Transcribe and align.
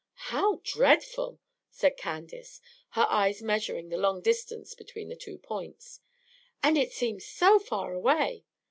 "How 0.31 0.61
dreadful!" 0.63 1.39
said 1.69 1.95
Candace, 1.95 2.59
her 2.97 3.05
eyes 3.07 3.43
measuring 3.43 3.89
the 3.89 3.99
long 3.99 4.19
distance 4.19 4.73
between 4.73 5.09
the 5.09 5.15
two 5.15 5.37
points. 5.37 5.99
"And 6.63 6.75
it 6.75 6.91
seems 6.91 7.23
so 7.27 7.59
far 7.59 7.93
away. 7.93 8.43